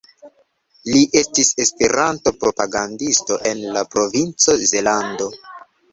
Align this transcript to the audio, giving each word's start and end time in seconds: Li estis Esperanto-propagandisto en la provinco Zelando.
Li 0.93 1.01
estis 1.19 1.51
Esperanto-propagandisto 1.65 3.37
en 3.51 3.63
la 3.77 3.87
provinco 3.97 4.61
Zelando. 4.75 5.29